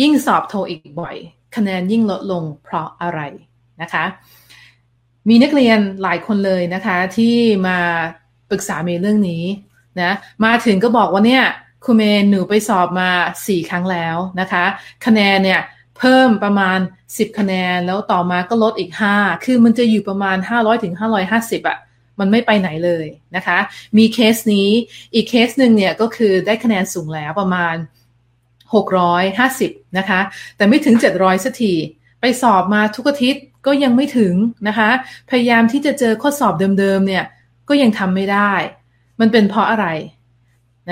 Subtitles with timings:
[0.00, 1.16] ยิ่งสอบโทอีกบ่อย
[1.56, 3.20] คะแนนยิ่งลดลงเพราะอะไร
[3.82, 4.04] นะคะ
[5.28, 7.36] มีนักเรียนหลายคนเลยนะคะ ที่
[7.66, 7.78] มา
[8.50, 9.44] ปรึกษาเมย์เรื่องนี้
[10.00, 10.12] นะ
[10.44, 11.44] มาถึงก็บอกว่าเนี่ย
[11.84, 13.10] คุณเมย์หนูไปสอบมา
[13.46, 14.64] สี่ครั้งแล้วนะคะ
[15.06, 15.60] คะแนนเนี่ย
[15.98, 16.78] เพิ่มประมาณ
[17.08, 21.78] 10 คะแนนแล้วต่อมาก็ลดอีก 5 คือมันจะอยู่ประมาณ 500ถึง550อะ่ะ
[22.20, 23.06] มันไม่ไปไหนเลย
[23.36, 23.58] นะคะ
[23.98, 24.68] มีเคสนี้
[25.14, 27.74] อีกเคสหนึ่งเนี่ยก็คือได้คะแนนสูงแล้วประมาณ
[28.72, 30.20] 650 นะคะ
[30.56, 31.72] แต่ไม่ถึง 700สักที
[32.20, 34.34] ไปสอบมาทุกอาทิตย์ก็ยังไม่ถึง
[34.68, 34.90] นะคะ
[35.30, 37.24] พยายามที่จะเจอข้อสอบเดิมๆเนี่ย
[37.68, 38.52] ก็ยังทำไม่ได้
[39.20, 39.86] มันเป็นเพราะอะไร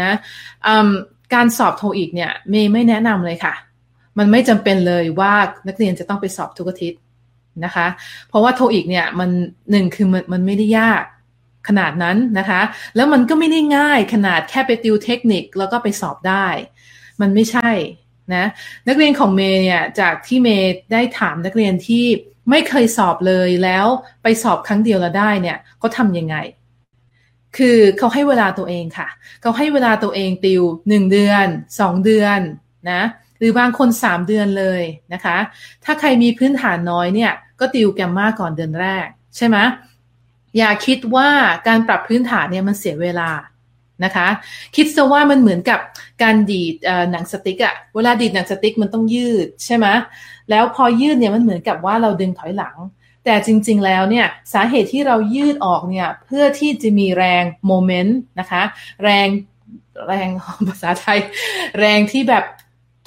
[0.01, 0.11] นะ
[1.35, 3.55] การสอบโทอีกเนี่ยเมย์ไม่แนะนำเลยค่ะ
[4.19, 5.33] มันไม่จำเป็นเลยว่า
[5.69, 7.01] นักเรียนจะต้องไปสอบทุกอาทิตย์
[7.65, 7.87] นะคะ
[8.29, 9.31] เพราะว่าโทอีกเนี่ยมัน
[9.71, 11.03] หนึ่งคือมันมันไม่ได้ยาก
[11.69, 12.61] ขนาดนั้นนะคะ
[12.97, 16.47] แล้วมันก็ไม่ได้ง่ายขนาดแค่ไปติวเทคนิคแล้วก็ไปสอบได้
[17.21, 17.71] มันไม่ใช่
[18.35, 18.45] นะ
[18.89, 22.05] นักเรียนของเมย์เนี่ยจากที่เมย์ได้ถามนักเรียนที่
[22.51, 23.87] ไม่เคยสอบเลยแล้ว
[24.23, 26.37] ไปสอบครั้งเดียวแล้วได้เนี่ยเขาทำยังไง
[27.57, 29.09] คือเขาให้เวลาตัวเองค่ะ
[29.43, 31.47] เขาให้เวลาตัวเองติวหนึ่งเดือน
[31.81, 32.41] สองเดือน
[32.91, 33.03] นะ
[33.39, 35.37] หรือบางคนสามเดือนเลยนะคะ
[35.85, 39.07] ถ้าใครมีพื้นฐานน้อยเนี่ยก็ติว grammar ก่อนเดือนแรก
[39.37, 39.57] ใช่ไหม
[40.59, 41.29] อย่าคิดว่า
[41.67, 43.31] การปรับพื้นฐานเนี่ยมันเสียเวลา
[44.05, 44.29] นะคะ
[44.77, 45.81] คิดซะว่ามันเหมือนกับ
[46.23, 46.75] การดีด
[47.11, 49.87] หนังสติ๊กอะเวลาดีดหนังสติ๊กมันต้องยืดใช่ไหม
[50.51, 52.77] แล้วพอยืดเนี่ยมันเหมือนกับว่าเราดึงถอยหลัง
[53.25, 58.63] แต่จริง ๆ แล้วเนี่ยสาเหตุที่เรายืดออกเนี่ยเพื่อที่จะมีแรงโมเมนต์นะคะ
[59.05, 59.29] แรง
[60.09, 60.29] แรง
[60.69, 61.19] ภาษาไทย
[61.79, 62.45] แรงที่แบบ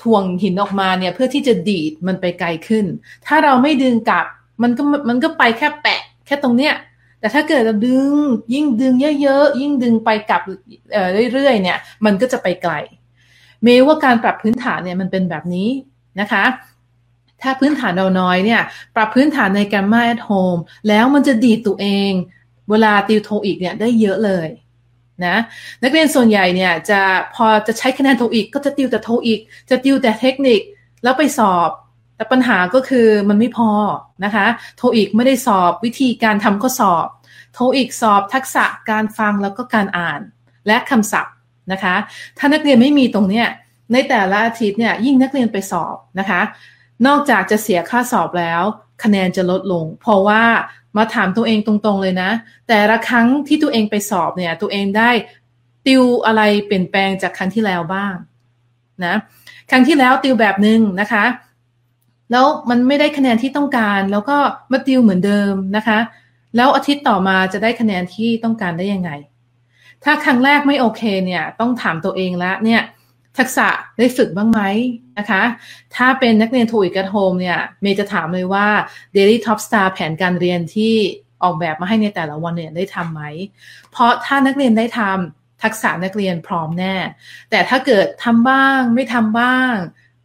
[0.02, 2.86] ทวงหินออกมาเนี่ยเพื่อที่จะดีดมันไปไกลขึ้น
[3.26, 4.26] ถ้าเราไม่ดึงกลับ
[4.64, 6.74] มันก็มันก็ไปแค่แปะแค่ตรงเนี้ย
[7.24, 8.14] แต่ถ้าเกิดเราดึง
[8.54, 10.42] ยิ่งดึงเยอะๆ ยิ่งดึงไปกลับ
[11.34, 12.74] เรื่อยๆเนี่ย มันก็จะไปไกล
[13.64, 15.70] เมว่าการปรับพื้นฐานเนี่ยมันเป็นแบบนี้
[16.20, 16.44] นะคะ
[17.42, 18.62] ถ้าพื้นฐานเราน้อยเนี่ย
[18.96, 22.12] ปรับพื้นฐานในการ m แอ at home แล้วมันจะดีดตัวเอง
[22.70, 24.48] เวลาติวโทอีกเนี่ยได้เยอะเลย
[25.26, 25.36] นะ
[25.84, 27.02] นักเรียนส่วนใหญ่เนี่ยจะ
[27.36, 29.40] พอจะใช้คะแนนโทอีก ก็จะติวแต่โทอีก
[29.70, 30.62] จะติวแต่เทคนิค
[31.04, 31.70] แล้วไปสอบ
[32.16, 33.72] แต่ปัญหาก็คือมันไม่พอ
[34.26, 34.46] นะคะ
[34.78, 37.08] โทอีกไม่ได้สอบวิธีการทำข้อสอบ
[37.54, 40.22] โทอีกสอบทักษะการฟังแล้วก็การอ่าน
[40.68, 41.34] และคำศัพท์
[41.72, 41.96] นะคะ
[42.38, 43.48] ถ้านักเรียนไม่มีตรงเนี้ย
[43.94, 46.42] ในแต่ละอาทิตย์เนี่ยยิ่งนักเรียนไปสอบนะคะ
[47.08, 48.62] นอกจากจะเสียค่าสอบแล้ว
[49.04, 50.44] คะแนนจะลดลง เพราะว่า
[50.98, 52.30] มาถามตัวเองตรงๆเลยนะ
[52.68, 55.10] แต่ละครั้งที่ตัวเองไปสอบเนี่ยตัวเองได้
[55.86, 58.16] ติวอะไรเปลี่ยนแปลงจากครั้งที่แล้วบ้าง
[59.06, 59.16] นะ
[59.72, 61.26] ครั้งที่แล้วติวแบบหนึ่งนะคะ
[62.32, 64.38] แล้วมันไม่ได้คะแนนที่ต้องการ แล้วก็
[64.72, 66.00] มาติวเหมือนเดิมนะคะ
[66.56, 69.12] แล้วอาทิตย์ต่อมาจะได้คะแนนที่ต้องการได้ยังไง
[70.04, 72.82] ถ้าครั้งแรกไม่โอเคเนี่ยต้องถามตัวเองแล้วเนี่ย
[73.38, 74.62] ทักษะได้ฝึกบ้างไหม
[75.18, 75.44] นะคะ
[75.96, 78.68] ถ้าเป็นนักเรียนโทอีกโฮมเนี่ยเมย์จะถามเลยว่า
[79.16, 80.94] Daily Top Star แผนการเรียนที่
[81.44, 83.22] ออกแบบมาให้ในแต่ละวันเนี่ยได้ทำไหม
[83.92, 86.96] เพราะถ้านักเรียนได้ทำทักษะนักเรียนพร้อมแน่
[87.50, 89.74] แต่ถ้าเกิดทำบ้างไม่ทำบ้าง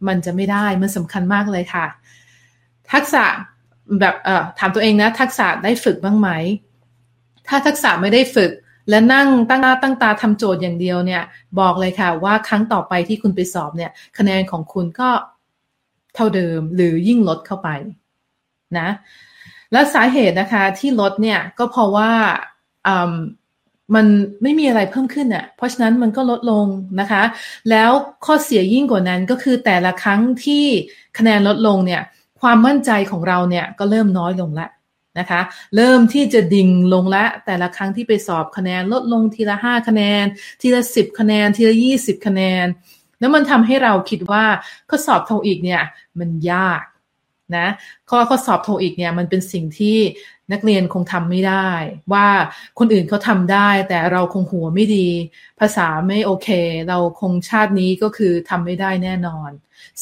[0.07, 1.85] มันจะไม่ได้มันสำคัญมากเลยค่ะ
[2.93, 3.25] ทักษะ
[3.99, 6.29] แบบเอ่อถามตัวเองนะ ทักษะได้ฝึกบ้างไหม
[7.47, 8.51] ถ้าทักษะไม่ได้ฝึก
[8.89, 11.23] และนั่งตั้งหน้าตั้งตาทำโจทย์อย่างเดียวเนี่ย
[11.59, 15.09] บอกเลยค่ะว่าครั้งต่อไปที่คุณไปสอบเนี่ย คะแนนของคุณก็
[16.15, 17.69] เท่าเดิมหรือยิ่งลดเข้าไป
[18.79, 18.89] นะ
[19.71, 22.11] และสาเหตุนะคะที่ลดเนี่ยก็เพราะว่า
[23.95, 24.05] มัน
[24.43, 26.65] ไม่มีอะไรเพิ่มขึ้นอะ เพราะฉะนั้นมันก็ลดลง
[26.99, 27.23] นะคะ
[27.69, 27.91] แล้ว
[28.25, 30.65] ข้อเสียยิ่งกว่านั้นก็คือแต่ละครั้งที่
[31.17, 32.01] คะแนนลดลงเนี่ย
[32.41, 34.69] ความมั่นใจของเราเนี่ยก็เริ่มน้อยลงแล้ว
[35.19, 35.41] นะคะ
[35.75, 40.25] เริ่มที่จะดิ่งลงและ แต่ละครั้งที่ไปสอบคะแนนลดลงทีละ 5 คะแนน
[40.61, 42.65] ทีละ 10 คะแนน ทีละ 20 คะแนน
[43.19, 44.43] แล้วมันทำให้เราคิดว่า
[44.89, 45.81] ข้อสอบโทอีกเนี่ย
[46.19, 46.83] มันยาก
[47.57, 47.67] นะ
[48.09, 49.97] ข้อข้อสอบโทอีกเนี่ยมันเป็นสิ่งที่
[50.51, 51.69] นักเรียนคงทำไม่ได้
[52.13, 52.27] ว่า
[52.79, 55.07] คนอื่นเขาทำได้ แต่เราคงหัวไม่ดี
[55.59, 56.49] ภาษาไม่โอเค
[56.89, 59.51] เราคงชาตินี้ก็คือทำไม่ได้แน่นอน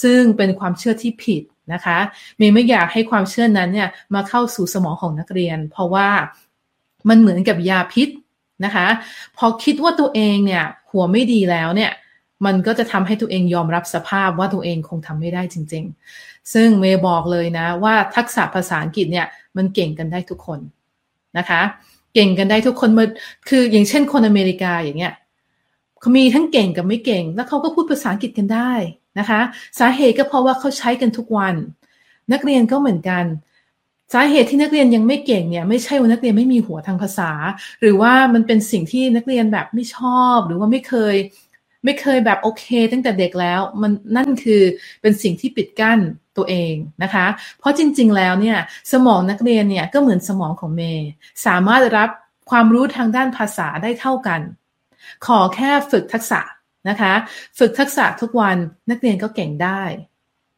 [0.02, 1.98] ซึ่งเป็นความเชื่อที่ผิดนะคะ
[2.38, 6.10] เมย์ไม่อยากให้ความเชื่อนั้นเนี่ยมาเข้าสู่สมองของนักเรียน เพราะว่า
[7.10, 8.10] มันเหมือนกับยาพิษ
[8.66, 8.88] นะคะ
[9.38, 11.92] พอคิดว่าตัวเองเนี่ยหัวไม่ดีแล้วเนี่ย
[12.46, 15.84] มันก็จะทำให้ตัวเองยอมรับสภาพว่าตัวเองคงทำไม่ได้จริง
[16.18, 20.60] ๆ ซึ่งเมย์บอกเลยนะว่าทักษะภาษาอังกฤษเนี่ยมันเก่งกันได้ทุกคน
[21.38, 21.62] นะคะ
[22.14, 23.06] เก่งกันได้ทุกคนมา
[23.50, 25.14] คืออย่างเช่นคนอเมริกาอย่างเงี้ย
[26.00, 28.72] เขามีทั้งเก่งกับไม่เก่ง แล้วเขาก็พูดภาษาอังกฤษกันได้
[29.20, 29.40] นะคะ
[29.80, 31.56] สาเหตุก็เพราะว่าเขาใช้กันทุกวัน
[32.34, 33.26] นักเรียนก็เหมือนกัน
[34.14, 37.32] สาเหตุที่นักเรียนยังไม่เก่งเนี่ยไม่ใช่ว่านักเรียนไม่มีหัวทางภาษา
[37.82, 41.16] หรือว่ามันเป็นสิ่งที่นักเรียนแบบไม่ชอบ หรือว่าไม่เคย
[41.84, 44.62] ไม่เคยแบบโอเค ตั้งแต่เด็กแล้วมันนั่นคือ
[45.02, 46.00] เป็นสิ่งที่ปิดกั้น
[46.38, 47.26] ตัวเองนะคะ
[47.60, 48.58] เพราะจริง ๆ แล้วเนี่ย
[48.92, 51.10] สมองนักเรียนเนี่ยก็เหมือนสมองของเมย์
[51.46, 52.10] สามารถรับ
[52.50, 54.42] ความรู้ทางด้านภาษาได้เท่ากัน
[55.26, 56.42] ขอแค่ฝึกทักษะ
[56.90, 57.14] นะคะ
[57.60, 58.58] ฝึกทักษะทุกวัน
[58.90, 59.82] นักเรียนก็เก่งได้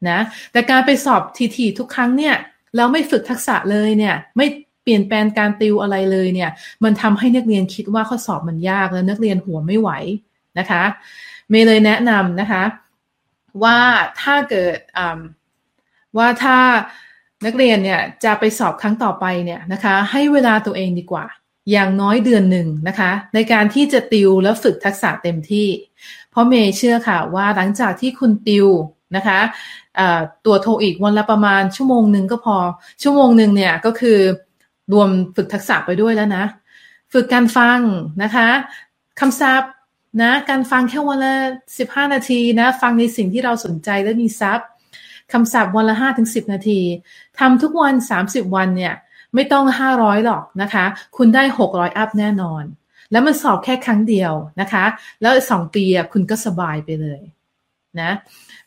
[0.10, 0.19] นะ
[0.51, 1.21] แต่การไปสอบ
[1.56, 2.36] ทีๆทุกครั้งเนี่ย
[2.75, 4.48] เราไม่ฝึกทักษะเลยเนี่ยไม่
[4.83, 6.50] เปลี่ยนแปลงการติวอะไรเลยเนี่ย
[6.83, 9.89] มันทำให้นักเรียนคิดว่าข้อสอบมันยากแล้วนักเรียนหัวไม่ไหว
[10.59, 10.83] นะคะ
[11.50, 12.63] เมย์เลยแนะนำนะคะ
[13.63, 13.79] ว่า
[14.21, 14.77] ถ้าเกิด
[16.17, 16.57] ว่าถ้า
[17.45, 21.25] นักเรียนเนี่ยจะไปสอบครั้งต่อไปเนี่ยนะคะให้เวลาตัวเองดีกว่า
[21.71, 25.67] อย่างน้อยเดือนหนึ่งนะคะ ในการที่จะติวแล้วฝึกทักษะเต็มที่
[26.31, 28.67] เพราะเมย์เชื่อค่ะว่าหลังจากที่คุณติว
[29.15, 29.39] นะคะ
[30.45, 32.57] ตัวโทอีกวันละประมาณชั่วโมงหนึ่งก็พอ
[33.03, 34.19] ชั่วโมงหนึ่งเนี่ยก็คือ
[34.94, 36.45] รวมฝึกทักษะไปด้วยแล้วนะ
[37.13, 37.79] ฝึกการฟัง
[38.23, 38.47] นะคะ
[39.19, 39.73] คำศัพท์
[40.21, 41.35] นะการฟังแค่วันละ
[41.77, 44.59] สิบห้านาทีนะ ฟังในสิ่งที่เราสนใจและมีซับ
[45.33, 46.81] คำศัพท์วันละห้าถึงสิบนาที
[47.39, 48.94] ทำทุกวันสามสิบวันเนี่ย
[49.35, 50.85] ไม่ต้องห้าร้อยหรอกนะคะ
[51.17, 52.63] คุณได้หกร้อยอัพแน่นอน
[53.11, 54.85] แล้วมันสอบแค่ครั้งเดียวนะคะ
[55.21, 55.83] แล้วสองปี
[56.13, 57.21] คุณก็สบายไปเลย
[58.01, 58.11] นะ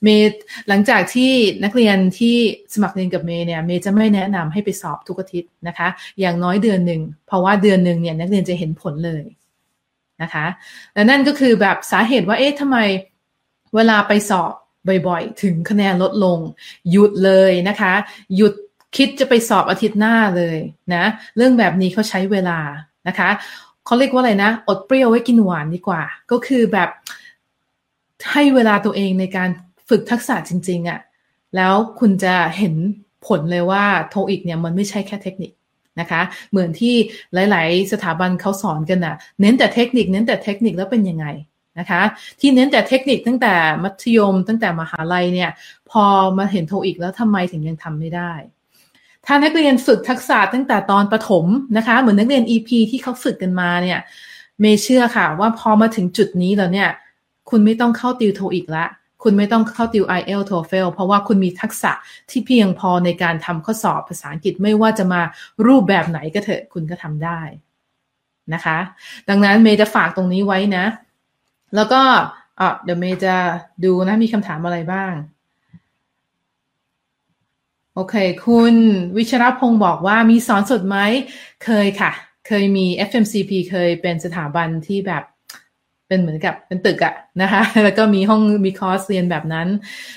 [0.03, 1.33] เมย์หลังจากที่
[1.65, 2.37] นักเรียนที่
[2.75, 5.89] สมัครเรียนกับเมย์เนี่ยเมย์จะไม่แนะนำให้ไปสอบทุกอาทิตย์นะคะ
[6.21, 9.25] อย่างน้อยเดือนหนึ่งเพราะว่าเดือนหนึ่งเนี่ยนักเรียนจะเห็นผลเลย
[10.23, 10.47] นะคะ
[10.95, 12.79] และนั่นก็คือแบบสาเหตุว่าเอ๊ะทำไม
[13.75, 14.53] เวลาไปสอบ
[15.09, 16.39] บ่อยๆ ถึงคะแนนลดลง
[16.91, 17.93] หยุดเลยนะคะ
[18.37, 18.53] หยุด
[18.97, 20.57] คิดจะไปสอบอาทิตย์หน้าเลย
[20.95, 21.05] นะ
[21.37, 22.59] เรื่องแบบนี้เขาใช้เวลา
[23.09, 23.31] นะคะ
[23.85, 26.89] เขาเรียกว่าอะไรนะ อดเปรี้ยวไว้กินหวานดีกว่า ก็คือแบบ
[28.33, 29.49] ให้เวลาตัวเองในการ
[29.89, 31.01] ฝึกทักษะจริง ๆอะ่ะ
[31.57, 32.75] แล้วคุณจะเห็น
[33.27, 35.53] ผลเลยว่าโทอีกเนี่ยมันไม่ใช่แค่เทคนิค
[36.01, 36.95] นะคะ เหมือนที่
[37.51, 41.27] หลาย ๆ สถาบันเขาสอนกันนะ่ะ เน้นแต่เทคนิค เน้นแต่เทคนิคแล้วเป็นยังไง
[41.79, 42.03] นะคะ
[42.41, 43.55] ที่เน้นแต่เทคนิคตั้งแต่
[43.85, 45.51] มัธยม ตั้งแต่มหาลัยเนี่ย
[45.91, 46.05] พอ
[46.39, 48.33] มาเห็นโทอีกแล้วทำไมถึงยังทำไม่ได้
[49.27, 51.45] ถ้านักเรียนฝึกทักษะตั้งแต่ตอนประถม
[51.77, 54.01] นะคะ เหมือนนักเรียน EP ที่เขาฝึกกันมาเนี่ย
[54.61, 56.89] เมเชื่อค่ะว่าพอมาถึงจุดนี้แล้วเนี่ย
[57.51, 58.85] คุณไม่ต้องเข้าติวโทอีกละ
[59.23, 61.93] คุณไม่ต้องเข้าติว IELTS TOEFL เพราะว่าคุณมีทักษะ
[62.31, 65.23] ที่เพียงพอในการทำข้อสอบภาษาอังกฤษไม่ว่าจะมา
[65.67, 67.41] รูปแบบไหนก็เถอะคุณก็ทำได้
[68.55, 68.79] นะคะ
[69.29, 70.85] ดังนั้นเมย์จะฝากตรงนี้ไว้นะ
[71.75, 72.01] แล้วก็
[72.85, 73.35] เดี๋ยวเมย์จะ
[73.85, 75.13] ดูนะมีคำถามอะไรบ้าง
[77.95, 78.15] โอเค
[78.47, 78.75] คุณ
[79.17, 80.99] วิชรพงศ์บอกว่ามีสอนสดไหม
[81.65, 82.13] เคยค่ะ
[82.47, 85.23] เคยมี FMCP เคยเป็นสถาบันที่แบบ
[86.13, 89.69] เป็นเหมือนกับเป็นตึกอะนะคะ แล้วก็มีห้องมีคอร์สเรียนแบบนั้น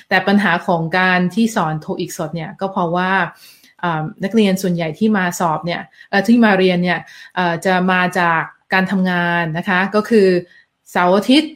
[0.10, 3.12] แต่ปัญหาของการที่สอนโทอีกสดเนี่ยก็เพราะว่า
[4.24, 5.82] นักเรียนส่วนใหญ่ที่มาสอบเนี่ย
[6.28, 7.00] ที่มาเรียนเนี่ย
[7.66, 8.42] จะมาจาก
[8.74, 10.28] การทำงานนะคะ ก็คือ
[10.92, 11.54] เสาร์อาทิตย์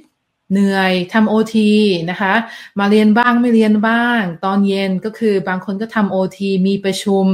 [0.51, 1.71] เหนื่อยทำโอที
[2.09, 2.33] นะคะ
[2.79, 7.25] มาเรียนบ้างไม่เรียนบ้าง ตอนเย็นก็คือบางคนก็ทำโอทีมีประชุม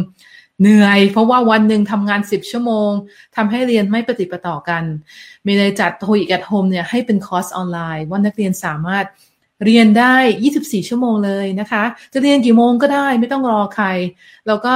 [0.61, 2.91] เหนื่อย เพราะว่าวันหนึ่งทำงานสิบชั่วโมง
[3.35, 4.83] ทำให้เรียนไม่ปะติดปะต่อกัน
[5.45, 9.05] เมย์เลยจัด TOEIC at Home เนี่ยให้เป็นคอร์สออนไลน์ ว่านักเรียนสามารถ
[9.65, 10.15] เรียนได้
[10.51, 13.87] 24 ชั่วโมงเลยนะคะ จะเรียนกี่โมงก็ได้ไม่ต้องรอใคร
[14.47, 14.75] แล้วก็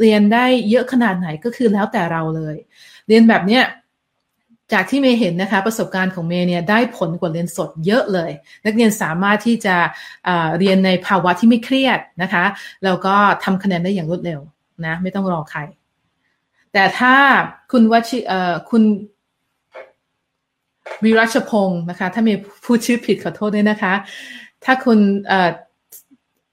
[0.00, 2.56] เรียนได้เยอะขนาดไหนก็คือแล้วแต่เราเลย
[3.08, 3.64] เรียนแบบเนี้ย
[4.72, 8.30] จากที่เมย์เห็นนะคะประสบการณ์ของเมย์เนี่ยได้ผลกว่าเรียนสดเยอะเลย
[8.64, 9.76] นักเรียนสามารถที่จะ
[10.58, 12.44] เรียนในภาวะที่ไม่เครียดนะคะ
[12.84, 14.40] แล้วก็ทำคะแนนได้อย่างรวดเร็ว
[14.86, 15.60] นะ ไม่ต้องรอใคร
[16.72, 17.14] แต่ถ้า
[17.72, 18.82] คุณวชิเอ่อคุณ
[21.04, 22.32] วิรัชพงศ์นะคะ ถ้ามี
[22.64, 23.92] พูดชื่อผิดขอโทษด้วยนะคะ
[24.64, 25.50] ถ้าคุณเอ่อ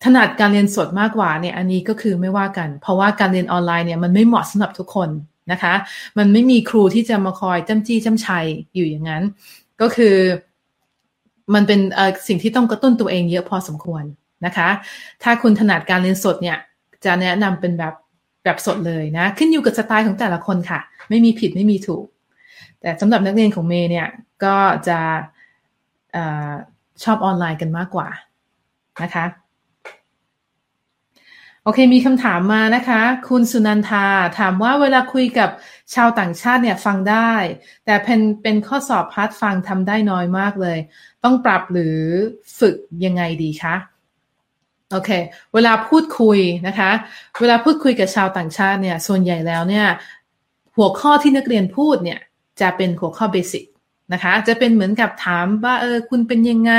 [0.03, 5.09] ถนัดการเรียนสดมากกว่าเนี่ยอันนี้ก็คือไม่ว่ากัน เพราะว่าการเรียนออนไลน์เนี่ยมันไม่เหมาะสำหรับทุกคน
[5.51, 5.73] นะคะ
[6.17, 9.23] มันไม่มีครูที่จะมาคอยจ้ำจี้จ้ำชัยอยู่อย่างนั้น
[9.81, 10.15] ก็คือ
[11.53, 11.79] มันเป็น
[12.27, 14.03] สิ่งที่ต้องกระตุ้นตัวเองเยอะพอสมควร
[14.45, 14.69] นะคะ
[15.23, 16.57] ถ้าคุณถนัดการเรียนสดเนี่ย
[17.05, 17.93] จะแนะนำเป็นแบบ
[18.43, 20.79] แบบสดเลยนะ ขึ้นอยู่กับสไตล์ของแต่ละคนค่ะ
[21.10, 22.05] ไม่มีผิดไม่มีถูก
[22.81, 24.07] แต่สำหรับนักเรียนของเมย์เนี่ย
[24.43, 24.55] ก็
[24.88, 25.00] จะ
[26.15, 26.17] อ
[27.03, 28.07] ชอบออนไลน์กันมากกว่า
[29.03, 29.25] นะคะ
[31.63, 34.05] โอเค มีคำถามมานะคะ คุณสุนันทา
[34.39, 35.50] ถามว่าเวลาคุยกับ
[35.95, 37.33] ชาวต่างชาติเนี่ยฟังได้
[37.86, 40.77] แต่เป็นเป็นข้อสอบพาร์ทฟังทำได้น้อยมากเลย
[41.24, 41.98] ต้องปรับหรือ
[42.60, 43.75] ฝึกยังไงดีคะ
[44.91, 45.10] โอเค
[45.53, 46.91] เวลาพูดคุยนะคะ
[47.41, 49.88] เวลาพูดคุยกับชาวต่างชาติเนี่ย ส่วนใหญ่แล้วเนี่ย
[50.75, 52.19] หัวข้อที่นักเรียนพูดเนี่ย
[52.62, 53.65] จะเป็นหัวข้อเบสิก
[54.13, 56.74] นะคะ จะเป็นเหมือนกับถามว่าเออคุณเป็นยังไง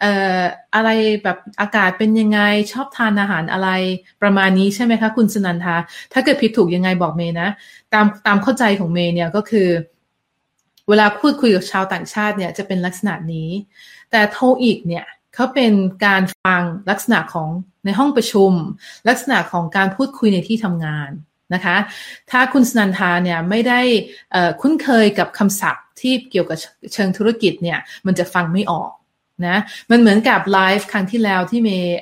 [0.00, 0.40] เอ่อ
[0.74, 0.90] อะไร
[1.22, 2.40] แบบอากาศเป็นยังไง
[2.72, 3.68] ชอบทานอาหารอะไร
[4.22, 5.76] ประมาณนี้ใช่ไหมคะ คุณสนันทา
[6.12, 7.48] ถ้าเกิดผิดถูกยังไงบอกเมย์นะ
[7.92, 9.68] ตามตามเข้าใจของเมย์เนี่ยก็คือ
[10.88, 13.48] เวลาพูดคุยกับชาวต่างชาติเนี่ยจะเป็นลักษณะนี้
[14.10, 15.72] แต่โทอีกเนี่ย เขาเป็น
[16.06, 17.48] การฟังลักษณะของ
[17.84, 18.52] ในห้องประชุม
[19.08, 21.10] ลักษณะของการพูดคุยในที่ทำงาน
[21.54, 21.76] นะคะ
[22.30, 23.80] ถ้าคุณสนันทาเนี่ยไม่ได้
[24.60, 26.58] คุ้นเคยกับคำศัพท์ที่เกี่ยวกับ
[26.92, 28.92] เชิงธุรกิจเนี่ยมันจะฟังไม่ออก
[29.46, 29.56] นะ
[29.90, 31.98] มันเหมือนกับไลฟ์ครั้งที่แล้วที่เมย์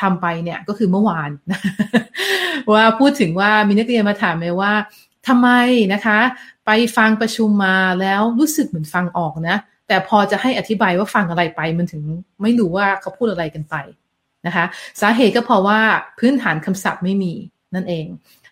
[0.00, 1.30] ทำไปเนี่ยก็คือเมื่อวาน
[2.74, 4.72] ว่าพูดถึงว่ามีนักเรียนมาถามเมย์ว่า
[5.28, 5.48] ทำไม
[5.92, 6.18] นะคะ
[6.66, 9.56] ไปฟังประชุมมาแล้วรู้สึกเหมือนฟังออกนะ
[9.88, 12.02] แต่พอจะให้อธิบายว่าฟังอะไรไป มันถึง
[12.42, 13.74] ไม่รู้ว่าเขาพูดอะไรกันไป
[14.46, 14.64] นะคะ
[15.00, 15.80] สาเหตุก็เพราะว่า
[16.18, 17.32] พื้นฐานคำศัพท์ไม่มี
[17.74, 18.06] นั่นเอง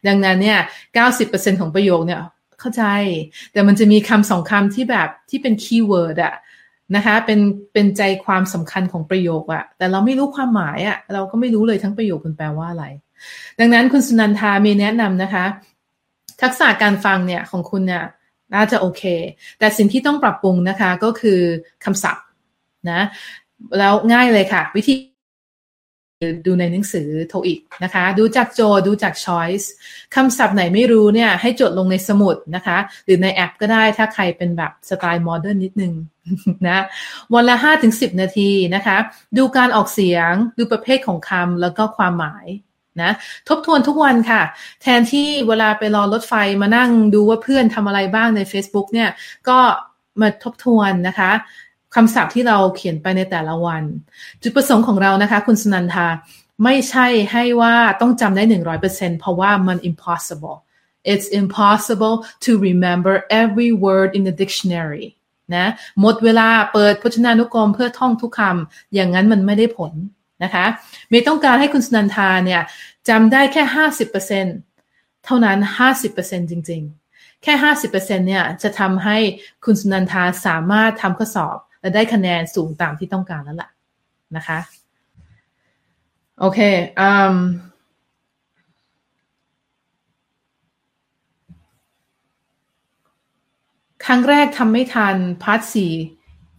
[0.08, 0.58] ดังนั้นเนี่ย
[1.08, 2.20] 90%ของประโยคเนี่ย
[2.60, 2.84] เข้าใจ
[3.52, 6.34] แต่มันจะมีคำสองคำที่แบบที่เป็นคีย์เวิร์ดอะ
[6.96, 7.40] นะคะเป็น
[7.72, 12.84] เป็นใจความสำคัญของประโยคอะแต่เราไม่รู้ความหมายอะเราก็ไม่รู้เลยทั้งประโยคมันแปลว่าอะไร
[13.60, 15.44] ดังนั้นคุณสุนันทามีแนะนำนะคะ
[16.42, 18.04] ทักษะการฟังเนี่ยของคุณเนี่ย
[18.54, 19.02] น่าจะโอเค
[19.58, 21.40] แต่สิ่งที่ต้องปรับปรุงนะคะก็คือ
[21.84, 22.24] คำศัพท์
[22.90, 23.00] นะ
[23.78, 24.94] แล้วง่ายเลยค่ะ วิธี
[26.46, 29.70] ดูในหนังสือโทอีกนะคะ ดูจากโจดูจากช้อยส์
[30.14, 35.94] คำศัพท์ไหนไม่รู้เนี่ย ให้จดลงในสมุดนะคะ หรือในแอปก็ได้ถ้าใครเป็นแบบสไตล์โมเดิร์นนิดนึง
[36.68, 36.84] นะ
[37.34, 38.96] วันละ5ถึง10 นาทีนะคะ
[39.38, 42.46] ดูการออกเสียง ดูประเภทของคำแล้วก็ความหมาย
[43.02, 43.12] นะ
[43.48, 44.42] ทบทวนทุกวันค่ะ
[44.82, 49.10] แทนที่เวลาไปรอรถไฟมานั่งดูว่าเพื่อนทำอะไรบ้างใน Facebook เนี่ย
[49.48, 49.58] ก็
[50.20, 51.30] มาทบทวนนะคะ
[51.94, 53.82] คำศัพท์ที่เราเขียนไปในแต่ละวัน
[54.42, 56.06] จุดประสงค์ของเรานะคะ คุณสนันทา
[56.64, 60.56] ไม่ใช่ให้ว่าต้องจำได้หนึ่งร้อยเปอร์เซ็นเพราะว่ามัน impossible
[61.12, 65.06] it's impossible to remember every word in the dictionary
[65.54, 65.66] นะ
[66.00, 69.92] หมดเวลาเปิดพจนานุกรมเพื่อท่องทุกคำอย่างนั้นมันไม่ได้ผล
[70.44, 70.66] นะคะ
[71.08, 72.62] เมย์ต้องการให้คุณสุนันทาเนี่ย
[73.08, 74.46] จำได้แค่ห้าสิบเปอร์เซ็นต์
[75.24, 76.82] เท่านั้นห้าสิบเปอร์เซ็นต์จริง
[77.12, 79.18] ๆ แค่ห้าสิบเปอร์เซ็นต์เนี่ยจะทำให้
[79.64, 83.70] คุณสุนันทาสามารถทำข้อสอบ และได้คะแนนสูงตามที่ต้องการแล้วล่ะ
[84.36, 84.58] นะคะ
[86.40, 86.58] โอเค
[87.00, 87.36] อืม
[94.04, 95.92] ครั้งแรกทำไม่ทัน part สี่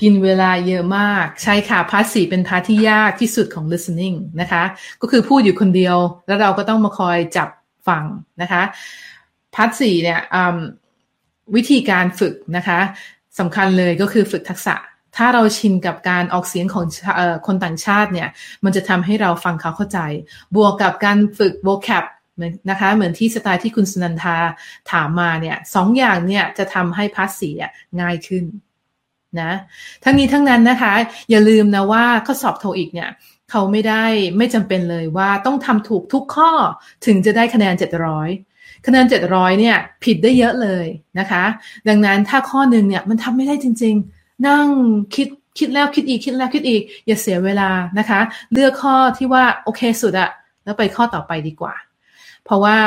[0.01, 4.63] กินเวลาเยอะมาก ใช่ค่ะ part สี่เป็น part ที่ยากที่สุดของ listening นะคะ
[5.01, 5.97] ก็คือพูดอยู่คนเดียว
[6.27, 7.49] แล้วเราก็ต้องมาคอยจับ
[7.87, 8.03] ฟัง
[8.41, 8.63] นะคะ
[9.55, 10.19] part สี่เนี่ย
[11.55, 12.79] วิธีการฝึกนะคะ
[13.39, 14.75] สำคัญเลยก็คือฝึกทักษะ
[15.17, 16.85] ถ้าเราชินกับการออกเสียงของ
[17.47, 18.29] คนต่างชาติเนี่ย
[18.63, 19.99] มันจะทำให้เราฟังเขาเข้าใจ
[20.55, 22.05] บวกกับการฝึก vocab
[22.69, 24.37] นะคะเหมือนที่สไตล์ที่คุณสุนันทา
[24.91, 27.53] ถามมาเนี่ยสองอย่างเนี่ยจะทำให้ part สี่
[28.01, 28.43] ง่ายขึ้น
[29.42, 29.51] นะ
[30.04, 30.94] ทั้งนี้ทั้งนั้นนะคะ
[31.30, 33.10] อย่าลืมนะว่าข้อสอบโทอีกเนี่ย
[33.51, 34.04] เขาไม่ได้
[34.38, 36.51] ไม่จำเป็นเลยว่าต้องทำถูกทุกข้อ
[37.06, 37.74] ถึงจะได้คะแนน
[38.30, 40.86] 700 คะแนน 700 เนี่ยผิดได้เยอะเลย
[41.20, 41.44] นะคะ
[41.88, 44.65] ดังนั้นถ้าข้อหนึ่งเนี่ยมันทำไม่ได้จริง ๆ นั่ง
[45.15, 45.27] คิด
[45.60, 48.20] คิดแล้วคิดอีกคิดแล้วคิดอีก อย่าเสียเวลานะคะ
[48.54, 50.30] เลือกข้อที่ว่าโอเคสุดอะ
[50.63, 51.74] แล้วไปข้อต่อไปดีกว่า
[52.46, 52.77] เพราะว่า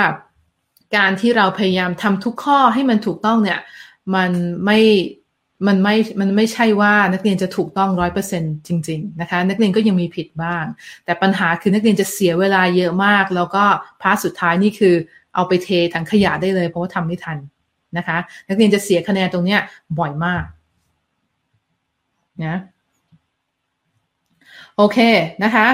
[0.97, 3.61] การที่เราพยายามทำทุกข้อให้มันถูกต้องเนี่ย
[4.15, 4.31] มัน
[4.65, 4.79] ไม่
[5.67, 10.65] มันไม่ มันไม่ใช่ว่านักเรียนจะถูกต้องร้อยเปอร์เซ็นจริง ๆ นะคะ นักเรียนก็ยังมีผิดบ้าง
[11.05, 13.65] แต่ปัญหาคือนักเรียนจะเสียเวลาเยอะมาก แล้วก็
[14.03, 14.95] พาร์ทสุดท้ายนี่คือ
[15.35, 17.39] เอาไปเทถังขยะได้เลย เพราะว่าทำไม่ทัน
[17.97, 19.61] นะคะ นักเรียนจะเสียคะแนนตรงเนี้ย
[19.99, 20.45] บ่อยมาก
[22.45, 22.57] นะ
[24.81, 24.99] โอเค
[25.45, 25.67] นะคะ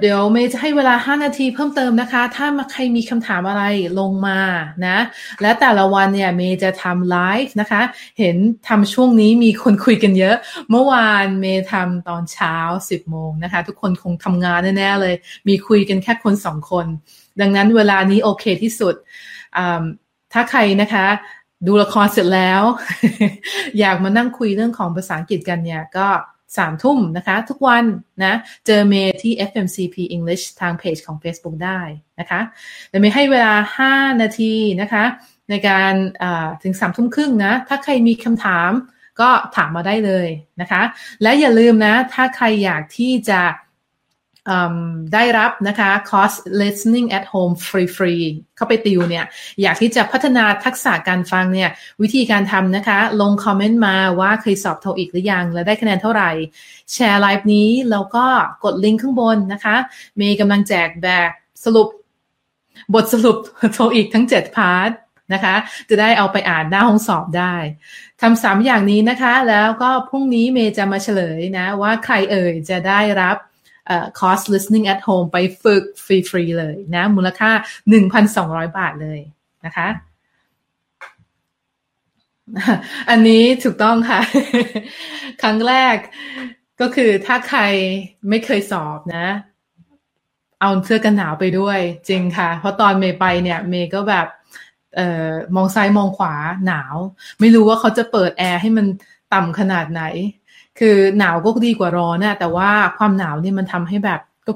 [0.00, 3.64] เดี๋ยวเมย์จะให้เวลา 5 นาทีเพิ่มเติมนะคะ ถ้าใครมีคำถามอะไร
[4.00, 4.40] ลงมา
[4.86, 4.98] นะ
[5.42, 7.82] และแต่ละวันเนี่ยเมย์จะทำไลฟ์นะคะ
[8.18, 8.36] เห็น
[8.68, 10.36] ทำช่วงนี้มีคนคุยกันเยอะ
[10.70, 12.56] เมื่อวานเมย์ทำตอนเช้า
[12.88, 15.14] 10 โมงนะคะ ทุกคนคงทำงานแน่ๆเลย
[15.48, 16.86] มีคุยกันแค่คนสองคน
[17.40, 18.94] ดังนั้นเวลานี้โอเคที่สุด
[20.32, 21.06] ถ้าใครนะคะ
[21.66, 22.62] ดูละครเสร็จแล้ว
[23.78, 26.08] อยากมานั่งคุยเรื่องของภาษาอังกฤษกันเนี่ยก็
[26.56, 27.84] สามทุ่มนะคะ ทุกวัน
[28.24, 28.34] นะ
[28.66, 31.80] เจอเมที่ FMCP English ทางเพจของ Facebook ได้
[32.20, 32.40] นะคะ
[32.88, 33.54] แต่เมให้เวลา
[34.10, 35.04] 5 นาทีนะคะ
[35.50, 35.92] ในการ
[36.62, 38.70] ถึงสามทุ่มครึ่งนะ ถ้าใครมีคำถาม
[39.20, 40.28] ก็ถามมาได้เลย
[40.60, 40.82] นะคะ
[41.22, 43.40] และอย่าลืมนะ ถ้าใครอยากที่จะ
[45.14, 48.24] ได้รับนะคะคอร์ส listening at home free free
[48.56, 49.24] เข้าไปติวเนี่ย
[49.62, 51.70] อยากที่จะพัฒนาทักษะการฟังเนี่ย
[52.02, 56.30] วิธีการทำนะคะ ลงคอมเมนต์มาว่าเคยสอบ TOEIC หรือยัง และได้คะแนนเท่าไหร่
[56.92, 58.26] แชร์ไลฟ์นี้แล้วก็
[58.64, 59.76] กดลิงก์ข้างบนนะคะ
[60.20, 61.30] มีกำลังแจกแบบ
[61.64, 61.88] สรุป
[62.94, 63.36] บทสรุป
[63.72, 64.90] TOEIC ทั้ง 7 part
[65.32, 65.54] นะคะ
[65.88, 67.54] จะได้เอาไปอ่านหน้าห้องสอบได้
[68.20, 73.36] ทำสามอย่างนี้นะคะ แล้วก็พรุ่งนี้เมย์จะมาเฉลยนะว่าใครเอ่ยจะได้รับ
[74.18, 77.50] คอร์ส listening at home ไปฝึกฟรีๆเลยนะ มูลค่า
[78.14, 79.20] 1,200 บาทเลย
[79.66, 79.88] นะคะ
[83.10, 84.20] อันนี้ถูกต้องค่ะ
[85.42, 85.96] ครั้งแรก
[86.80, 87.60] ก็คือถ้าใคร
[88.28, 89.26] ไม่เคยสอบนะ
[90.60, 94.26] เอาเสื้อกันหนาวไปด้วย จริงค่ะ เพราะตอนเมย์ไปเนี่ย เมย์ก็แบบ
[94.96, 96.34] เอ่อมองซ้ายมองขวา
[96.66, 96.96] หนาว
[97.40, 98.86] ไม่รู้ว่าเขาจะเปิดแอร์ให้มัน
[99.34, 100.02] ต่ำขนาดไหน
[100.78, 104.52] คือหนาวก็ดีกว่าร้อนนะแต่ว่าความหนาวเนี่ยมันทำให้แบบก็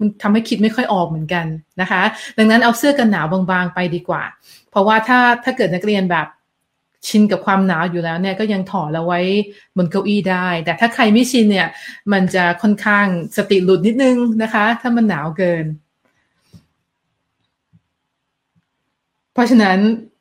[0.00, 1.46] มันทำให้คิดไม่ค่อยออกเหมือนกัน
[1.80, 2.02] นะคะ
[2.38, 4.22] ดังนั้นเอาเสื้อกันหนาวบางๆไปดีกว่า
[4.70, 6.26] เพราะว่าถ้าถ้าเกิดนักเรียนแบบ
[7.08, 9.20] ชินกับความหนาวอยู่แล้วเนี่ยก็ยังถอดแล้วไว้
[9.76, 11.68] บนเก้าอี้ได้ แต่ถ้าใครไม่ชินเนี่ย
[12.12, 13.06] มันจะค่อนข้าง
[13.36, 15.64] สติหลุดนิดนึงนะคะ ถ้ามันหนาวเกิน
[19.32, 19.78] เพราะฉะนั้น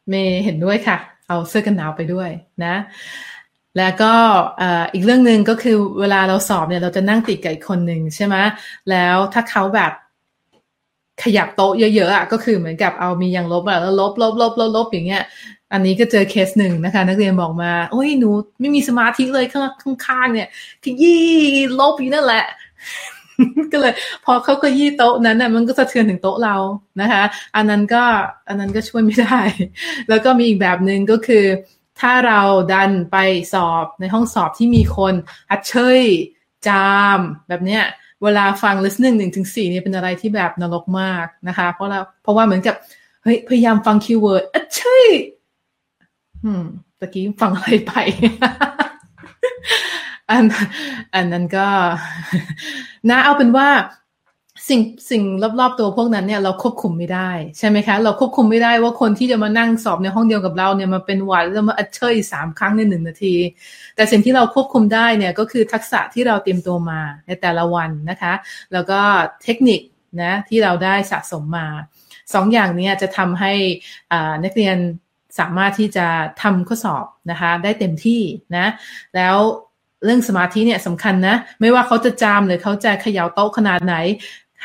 [0.09, 0.97] เมย์เห็นด้วยค่ะ
[1.27, 2.29] เอาเสื้อกันหนาวไปด้วย
[2.65, 2.75] นะ
[3.77, 4.13] แล้วก็
[4.93, 8.35] อีกเรื่องหนึ่งก็คือเวลาเราสอบเนี่ยเราจะนั่งติดกับอีกคนหนึ่งใช่ไหม
[8.89, 9.91] แล้วถ้าเขาแบบ
[11.23, 15.23] ขยับโต๊ะเยอะๆอะก็คือเหมือนกับเอามียางลบอะแล้วลบลบลบลบลบอย่างเงี้ย
[15.73, 18.29] อันนี้ก็เจอเคสหนึ่งนะคะ นักเรียนบอกมาโอ้ยหนู
[18.59, 20.47] ไม่มีสมาธิเลยข้างข้างเนี่ย
[20.83, 21.21] ขยี้
[21.79, 22.45] ลบอยู่นั่นแหละ
[23.71, 23.93] ก็เลย
[24.25, 26.55] พอเขาก็ยี่โต๊ะนั้นน่ะมันก็สะเทือนถึงโต๊ะเรา
[27.01, 27.23] นะคะ
[27.55, 28.03] อันนั้นก็
[28.47, 29.39] อันนั้นก็ช่วยไม่ได้
[30.09, 31.45] แล้วก็มีอีกแบบหนึ่งก็คือ
[31.99, 32.41] ถ้าเรา
[32.73, 33.17] ดันไป
[33.53, 35.13] สอบในห้องสอบที่มีคน
[35.51, 36.01] ฮัดเช้ย
[36.67, 37.83] จามแบบเนี้ย
[38.23, 42.75] เวลาฟัง listening หนึ่งถึงสี่เนี่ยเป็นอะไรที่แบบนรกมากนะคะ เพราะเราเพราะว่าเหมือนกับ
[43.23, 45.07] เฮ้ยพยายามฟัง keyword ฮัดเช้ย
[46.43, 46.63] อืม
[46.99, 47.93] ตะกี้ฟังอะไรไป
[50.29, 50.43] อัน
[51.15, 51.67] อันนั้นก็
[53.09, 53.67] นะเอาเป็นว่า
[54.69, 55.23] สิ่งสิ่ง
[55.59, 63.35] รอบๆตัวพวกนั้นเนี่ยเราควบคุมไม่ได้ใช่ไหมคะ เราควบคุมไม่ได้ว่าคนที่จะมานั่งสอบในห้องเดียวกับเราเนี่ยมาเป็นหวัดแล้วมาอัดเชยสามครั้งในหนึ่งนาที
[63.95, 68.33] แต่สิ่งที่เราควบคุมได้เนี่ยก็คือทักษะที่เราเตรียมตัวมาในแต่ละวันนะคะ
[68.73, 68.99] แล้วก็
[69.43, 69.81] เทคนิค
[70.21, 71.67] นะที่เราได้สะสมมา
[72.33, 73.53] สองอย่างนี้จะทำให้
[74.43, 74.77] นักเรียน
[75.39, 76.07] สามารถที่จะ
[76.43, 78.21] ทำข้อสอบนะคะได้เต็มที่
[78.57, 78.67] นะ
[79.15, 79.35] แล้ว
[80.05, 83.95] เรื่องสมาธิเนี่ยสำคัญนะ ไม่ว่าเขาจะจามหรือเขาจะเขย่าโต๊ะขนาดไหน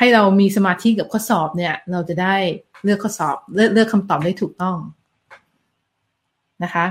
[0.01, 2.35] ให้เรามีสมาธิกับข้อสอบเนี่ย เราจะได้
[2.83, 4.77] เลือกข้อสอบเลือกเลือกคำตอบได้ถูกต้อง
[6.63, 6.85] นะคะ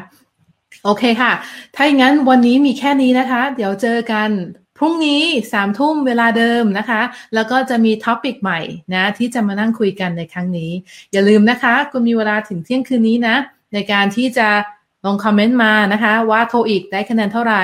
[0.85, 1.33] โอเคค่ะ
[1.75, 4.31] ถ้าอย่างนั้นวันนี้มีแค่นี้นะคะ เดี๋ยวเจอกัน
[4.79, 7.03] พรุ่งนี้สามทุ่มเวลาเดิมนะคะ
[7.35, 8.61] แล้วก็จะมีท็อปิกใหม่
[8.94, 10.70] นะที่จะมานั่งคุยกันในครั้งนี้
[11.12, 13.37] อย่าลืมนะคะ คุณมีเวลาถึงเที่ยงคืนนี้นะ
[13.75, 14.49] ในการที่จะ
[15.06, 17.62] ลงคอมเมนต์มานะคะว่าโทอีกได้คะแนนเท่าไหร่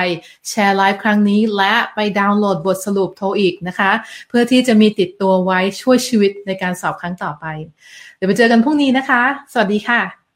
[0.49, 3.91] แชร์ไลฟ์ครั้งนี้และไปดาวน์โหลดบทสรุปโทอีกนะคะ
[4.29, 7.45] เพื่อที่จะมีติดตัวไว้ช่วยชีวิตในการสอบครั้งต่อไป
[8.15, 9.21] เดี๋ยวไปเจอกันพรุ่งนี้นะคะ
[9.53, 10.26] สวัสดีค่ะ